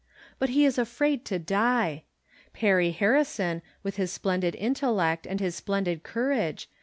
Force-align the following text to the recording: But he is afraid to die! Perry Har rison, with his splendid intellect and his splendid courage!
But 0.39 0.49
he 0.49 0.65
is 0.65 0.79
afraid 0.79 1.25
to 1.25 1.37
die! 1.37 2.05
Perry 2.53 2.91
Har 2.91 3.11
rison, 3.13 3.61
with 3.83 3.97
his 3.97 4.11
splendid 4.11 4.55
intellect 4.55 5.27
and 5.27 5.39
his 5.39 5.53
splendid 5.53 6.01
courage! 6.01 6.67